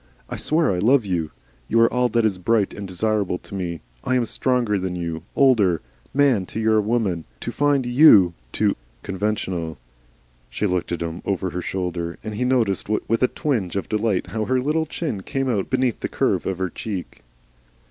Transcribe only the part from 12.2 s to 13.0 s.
and he noticed